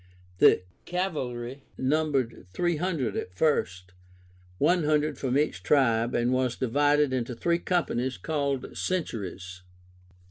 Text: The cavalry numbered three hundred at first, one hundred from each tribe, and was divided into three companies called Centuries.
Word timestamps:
The 0.39 0.63
cavalry 0.85 1.61
numbered 1.77 2.47
three 2.51 2.77
hundred 2.77 3.15
at 3.15 3.35
first, 3.35 3.91
one 4.57 4.83
hundred 4.85 5.19
from 5.19 5.37
each 5.37 5.61
tribe, 5.61 6.15
and 6.15 6.33
was 6.33 6.55
divided 6.55 7.13
into 7.13 7.35
three 7.35 7.59
companies 7.59 8.17
called 8.17 8.75
Centuries. 8.75 9.61